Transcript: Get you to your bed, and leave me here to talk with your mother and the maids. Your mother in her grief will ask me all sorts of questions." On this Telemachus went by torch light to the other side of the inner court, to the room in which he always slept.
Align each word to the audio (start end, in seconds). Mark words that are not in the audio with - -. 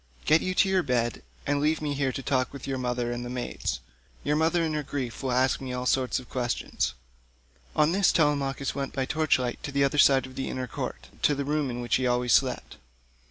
Get 0.25 0.41
you 0.41 0.55
to 0.55 0.67
your 0.67 0.81
bed, 0.81 1.21
and 1.45 1.61
leave 1.61 1.79
me 1.79 1.93
here 1.93 2.11
to 2.11 2.23
talk 2.23 2.51
with 2.51 2.65
your 2.65 2.79
mother 2.79 3.11
and 3.11 3.23
the 3.23 3.29
maids. 3.29 3.81
Your 4.23 4.35
mother 4.35 4.63
in 4.63 4.73
her 4.73 4.81
grief 4.81 5.21
will 5.21 5.31
ask 5.31 5.61
me 5.61 5.73
all 5.73 5.85
sorts 5.85 6.17
of 6.17 6.27
questions." 6.27 6.95
On 7.75 7.91
this 7.91 8.11
Telemachus 8.11 8.73
went 8.73 8.93
by 8.93 9.05
torch 9.05 9.37
light 9.37 9.61
to 9.61 9.71
the 9.71 9.83
other 9.83 9.99
side 9.99 10.25
of 10.25 10.33
the 10.33 10.49
inner 10.49 10.65
court, 10.65 11.09
to 11.21 11.35
the 11.35 11.45
room 11.45 11.69
in 11.69 11.81
which 11.81 11.97
he 11.97 12.07
always 12.07 12.33
slept. 12.33 12.77